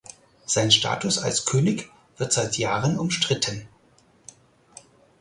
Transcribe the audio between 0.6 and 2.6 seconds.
Status als König wird seit